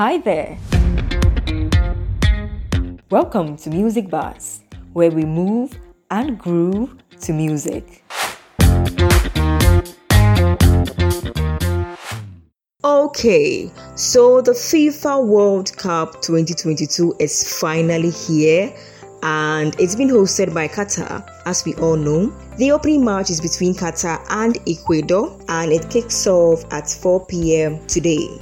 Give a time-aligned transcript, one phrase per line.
[0.00, 0.56] Hi there.
[3.10, 5.78] Welcome to Music Bars, where we move
[6.10, 8.02] and groove to music.
[12.82, 18.74] Okay, so the FIFA World Cup 2022 is finally here
[19.22, 22.32] and it's been hosted by Qatar, as we all know.
[22.56, 27.86] The opening match is between Qatar and Ecuador and it kicks off at 4 p.m.
[27.86, 28.40] today.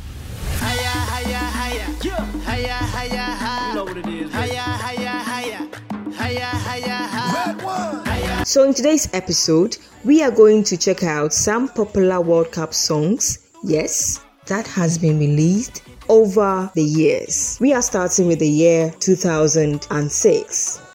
[8.48, 9.76] So, in today's episode,
[10.06, 13.40] we are going to check out some popular World Cup songs.
[13.62, 17.58] Yes, that has been released over the years.
[17.60, 20.87] We are starting with the year 2006.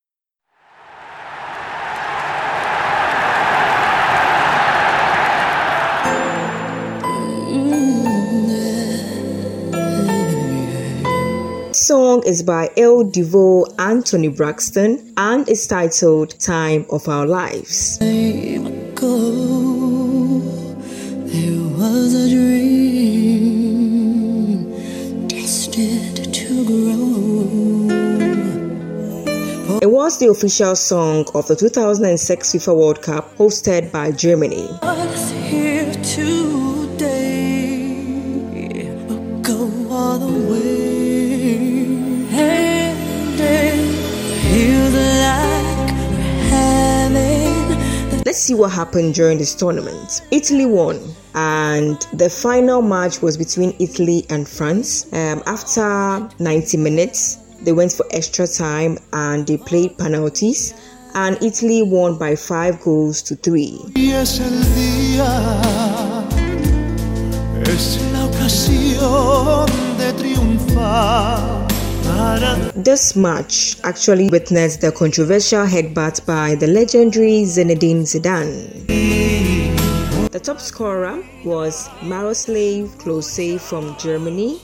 [12.24, 17.98] Song is by Il Divo and Toni Braxton and is titled Time of Our Lives.
[29.82, 34.70] It was the official song of the 2006 FIFA World Cup hosted by Germany.
[48.34, 50.24] Let's see what happened during this tournament.
[50.32, 51.00] Italy won,
[51.36, 55.06] and the final match was between Italy and France.
[55.14, 60.74] Um, after 90 minutes, they went for extra time and they played penalties,
[61.14, 63.80] and Italy won by five goals to three.
[72.76, 78.88] This match actually witnessed the controversial headbutt by the legendary Zinedine Zidane.
[80.32, 84.60] The top scorer was Miroslav Klose from Germany.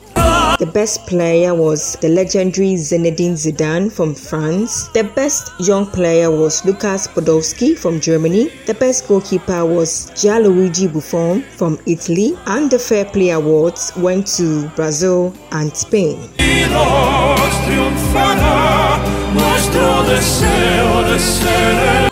[0.58, 4.88] The best player was the legendary Zinedine Zidane from France.
[4.90, 8.50] The best young player was Lukas Podolski from Germany.
[8.66, 12.38] The best goalkeeper was Gianluigi Buffon from Italy.
[12.48, 16.18] And the Fair Play Awards went to Brazil and Spain.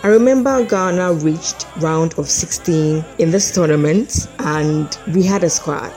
[0.04, 5.92] remember Ghana reached round of 16 in this tournament and we had a squad.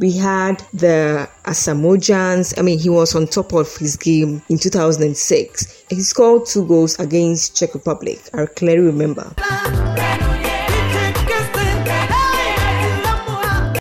[0.00, 2.58] We had the Asamoah Gyan.
[2.58, 5.84] I mean, he was on top of his game in 2006.
[5.90, 8.18] He scored two goals against Czech Republic.
[8.32, 9.34] I clearly remember.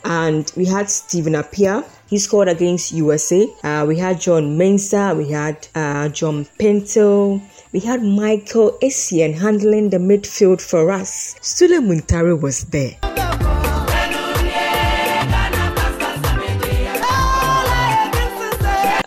[0.03, 1.85] and we had Stephen Appiah.
[2.09, 3.47] He scored against USA.
[3.63, 5.15] Uh, we had John Mensah.
[5.15, 7.41] We had uh, John Pinto.
[7.71, 11.35] We had Michael Essien handling the midfield for us.
[11.39, 12.97] Sulley Muntari was there.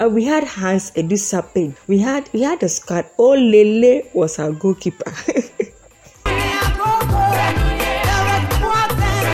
[0.02, 3.06] Uh, we had Hans Adu We had we had a squad.
[3.18, 5.04] Lele was our goalkeeper.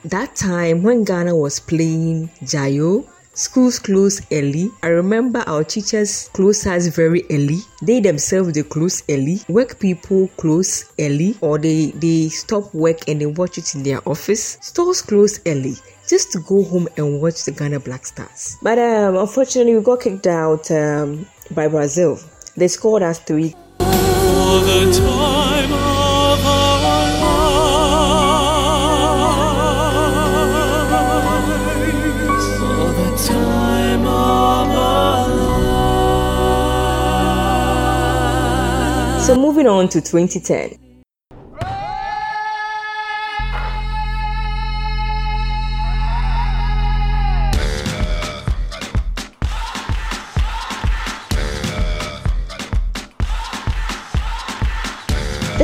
[0.05, 4.71] that time when Ghana was playing Jayo, schools close early.
[4.83, 7.61] I remember our teachers close us very early.
[7.81, 9.41] They themselves they close early.
[9.49, 14.07] Work people close early or they, they stop work and they watch it in their
[14.07, 14.59] office.
[14.61, 15.77] Stores close early
[16.09, 18.57] just to go home and watch the Ghana Black Stars.
[18.63, 22.19] But um, unfortunately, we got kicked out um, by Brazil.
[22.57, 23.55] They scored us three.
[39.29, 40.88] So moving on to 2010.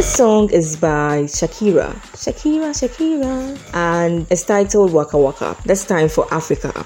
[0.04, 1.94] This song is by Shakira.
[2.12, 3.58] Shakira, Shakira.
[3.72, 5.56] And it's titled Waka Waka.
[5.64, 6.84] This time for Africa.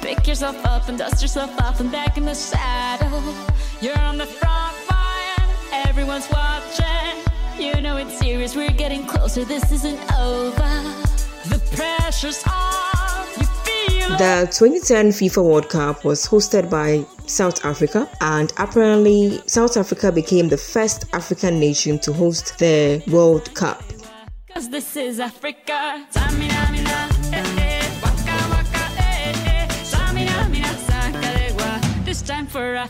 [0.00, 3.22] Pick yourself up and dust yourself off and back in the saddle.
[3.82, 7.20] You're on the front line, everyone's watching.
[7.58, 10.72] You know it's serious, we're getting closer, this isn't over.
[11.50, 12.75] The pressure's on.
[14.08, 20.48] The 2010 FIFA World Cup was hosted by South Africa, and apparently, South Africa became
[20.48, 23.82] the first African nation to host the World Cup.
[24.48, 26.06] Cause this is Africa.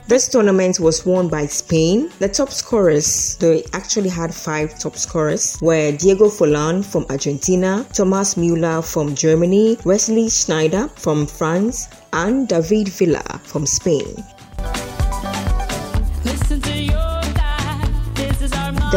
[0.06, 2.10] This tournament was won by Spain.
[2.20, 8.34] The top scorers, they actually had five top scorers, were Diego Forlan from Argentina, Thomas
[8.36, 14.24] Müller from Germany, Wesley Sneijder from France, and David Villa from Spain.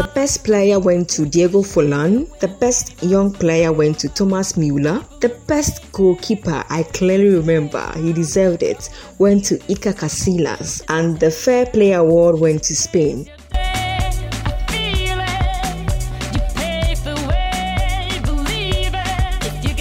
[0.00, 2.26] The best player went to Diego Forlan.
[2.38, 5.04] The best young player went to Thomas Müller.
[5.20, 8.88] The best goalkeeper, I clearly remember, he deserved it,
[9.18, 10.82] went to Iker Casillas.
[10.88, 13.28] And the Fair Play Award went to Spain.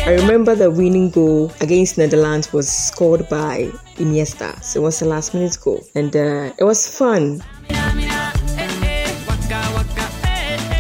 [0.06, 4.62] I remember the winning goal against Netherlands was scored by Iniesta.
[4.62, 5.82] So it was a last minute goal.
[5.96, 7.42] And uh, it was fun.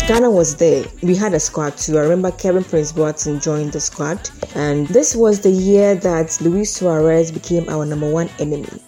[0.09, 0.85] Ghana was there.
[1.03, 1.99] We had a squad too.
[1.99, 6.73] I remember Kevin Prince Boateng joined the squad, and this was the year that Luis
[6.73, 8.81] Suarez became our number one enemy.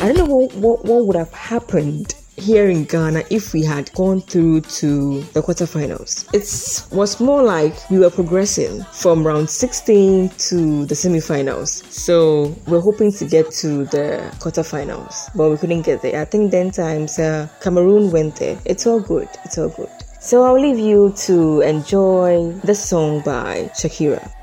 [0.00, 2.14] I don't know what, what, what would have happened
[2.48, 6.10] here in Ghana if we had gone through to the quarterfinals.
[6.32, 6.48] It
[6.96, 11.84] was more like we were progressing from round 16 to the semifinals.
[11.92, 16.22] So we're hoping to get to the quarterfinals, but we couldn't get there.
[16.22, 18.58] I think then times uh, Cameroon went there.
[18.64, 19.28] It's all good.
[19.44, 19.90] It's all good.
[20.18, 24.37] So I'll leave you to enjoy the song by Shakira.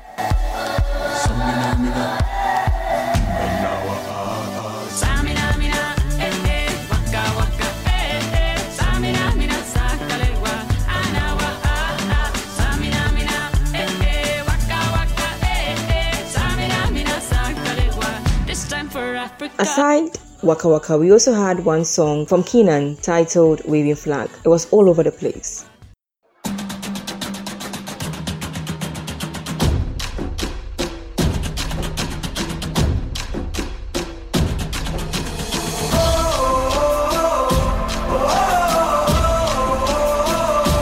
[19.76, 24.30] Aside Waka Waka, we also had one song from K'naan titled Waving Flag.
[24.42, 25.66] It was all over the place.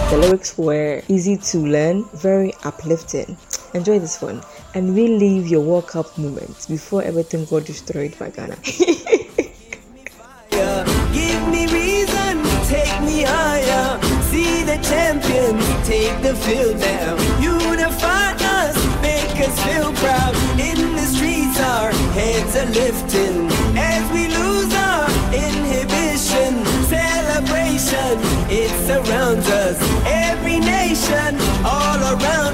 [0.08, 3.36] The lyrics were easy to learn, very uplifting.
[3.74, 4.40] Enjoy this one
[4.74, 8.56] and relive your World Cup moments before everything got destroyed by Ghana.
[8.62, 14.02] Give me fire, give me reason, take me higher.
[14.30, 17.14] See the champions, take the field now.
[17.40, 20.34] Unify us, make us feel proud.
[20.58, 23.48] In the streets, our heads are lifting
[23.78, 26.64] as we lose our inhibition.
[26.90, 28.18] Celebration,
[28.50, 29.78] it surrounds us.
[30.04, 32.53] Every nation, all around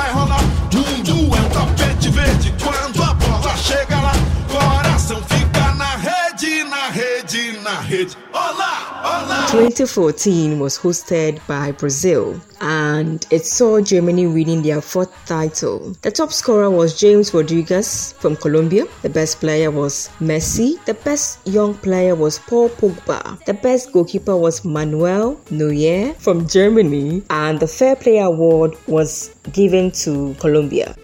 [9.51, 15.93] 2014 was hosted by Brazil and it saw Germany winning their fourth title.
[16.03, 18.85] The top scorer was James Rodriguez from Colombia.
[19.01, 20.81] The best player was Messi.
[20.85, 23.43] The best young player was Paul Pogba.
[23.43, 27.21] The best goalkeeper was Manuel Neuer from Germany.
[27.29, 30.95] And the Fair Play Award was given to Colombia.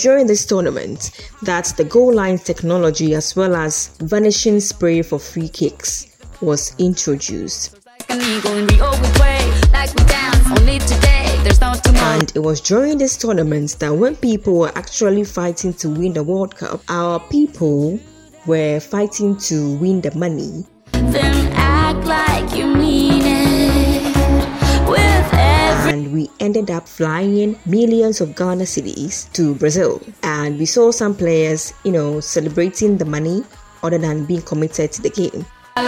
[0.00, 1.10] During this tournament
[1.42, 7.78] that the goal line technology as well as vanishing spray for free kicks was introduced.
[12.06, 16.22] And it was during this tournament that when people were actually fighting to win the
[16.22, 17.98] World Cup, our people
[18.46, 20.64] were fighting to win the money.
[25.84, 30.00] And we ended up flying in millions of Ghana cedis to Brazil.
[30.22, 33.44] And we saw some players, you know, celebrating the money
[33.82, 35.44] other than being committed to the game.
[35.76, 35.84] I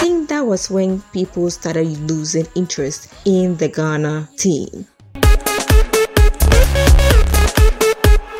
[0.00, 4.86] think that was when people started losing interest in the Ghana team.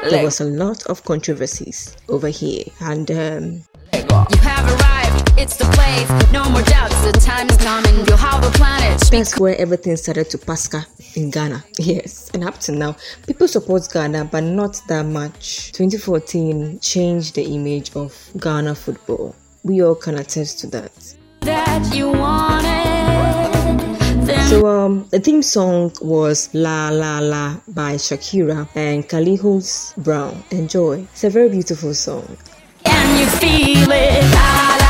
[0.09, 3.63] There was a lot of controversies over here, and um,
[3.93, 4.07] you
[4.41, 4.78] have arrived,
[5.39, 6.09] it's the place.
[6.33, 7.95] No more doubts, the time is coming.
[8.07, 10.85] You'll have a planet That's where everything started to pasca
[11.17, 11.65] in Ghana.
[11.79, 15.73] Yes, and up to now, people support Ghana, but not that much.
[15.73, 19.35] 2014 changed the image of Ghana football.
[19.63, 20.93] We all can attest to that.
[21.41, 22.13] That you
[24.49, 30.43] So um, the theme song was La La La by Shakira and Carlinhos Brown.
[30.51, 31.07] Enjoy.
[31.13, 32.37] It's a very beautiful song.
[32.85, 34.29] Can you feel it?
[34.31, 34.88] moving on,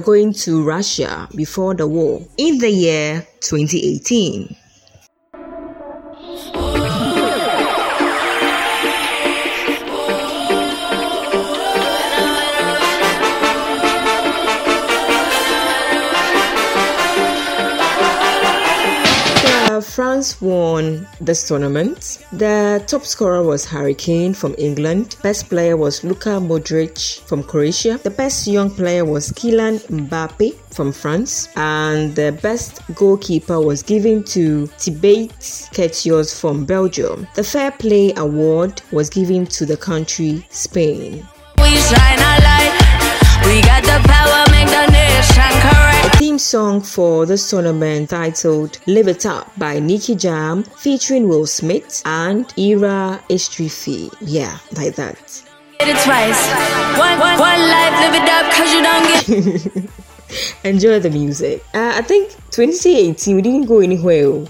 [0.00, 4.56] going to Russia before the war in the year 2018.
[20.18, 22.18] France won this tournament.
[22.32, 25.14] The top scorer was Harry Kane from England.
[25.22, 28.00] Best player was Luka Modric from Croatia.
[28.02, 31.48] The best young player was Kylian Mbappe from France.
[31.54, 35.30] And the best goalkeeper was given to Thibaut
[35.72, 37.28] Courtois from Belgium.
[37.36, 41.24] The Fair Play Award was given to the country Spain.
[46.18, 52.02] Theme song for this tournament titled Live It Up by Nicky Jam featuring Will Smith
[52.04, 54.12] and Era Istrefi.
[54.20, 55.44] Yeah, like that.
[55.78, 60.64] One, one, one life, live it up, cause you don't get.
[60.64, 61.64] Enjoy the music.
[61.72, 64.26] Uh, I think 2018 we didn't go anywhere.
[64.26, 64.48] Oh.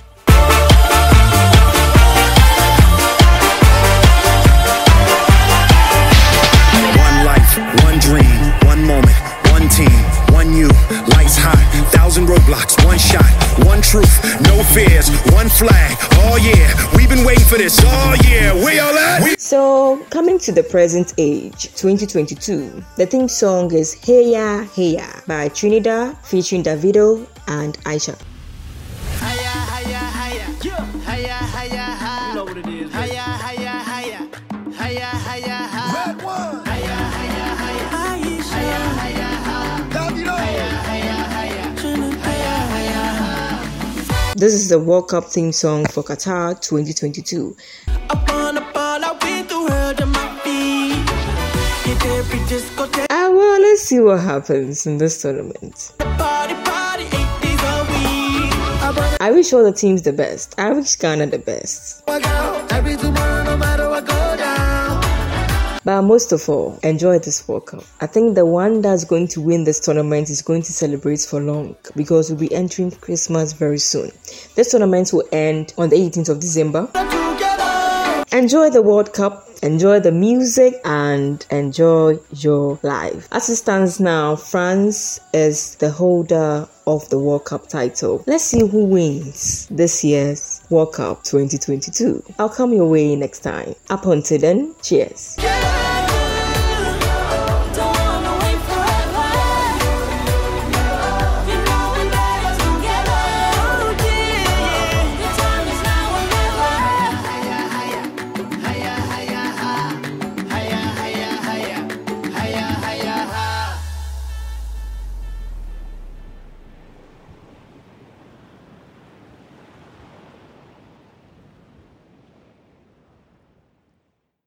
[6.96, 9.18] One life, one dream, one moment,
[9.50, 10.87] one team one you, lights high,
[12.18, 13.24] thousand roadblocks, one shot,
[13.66, 15.96] one truth, no fears, one flag.
[16.14, 17.78] Oh yeah, we've been waiting for this.
[17.82, 19.22] Oh yeah, we all at?
[19.22, 24.96] We- so, coming to the present age, 2022, the theme song is Hey Ya Hey
[24.96, 28.18] Ya by Trinidad featuring Davido and Aisha.
[44.38, 47.56] This is the World Cup theme song for Qatar 2022.
[53.10, 55.92] Ah, well, let's see what happens in this tournament.
[59.20, 60.54] I wish all the teams the best.
[60.56, 62.04] I wish Ghana the best.
[65.88, 67.82] But most of all, enjoy this World Cup.
[68.02, 71.40] I think the one that's going to win this tournament is going to celebrate for
[71.40, 74.10] long because we'll be entering Christmas very soon.
[74.54, 76.90] This tournament will end on the 18th of December.
[78.30, 83.26] Enjoy the World Cup, enjoy the music, and enjoy your life.
[83.32, 88.22] As it stands now, France is the holder of the World Cup title.
[88.26, 92.22] Let's see who wins this year's World Cup 2022.
[92.38, 93.74] I'll come your way next time.
[93.88, 95.36] Up until then, cheers.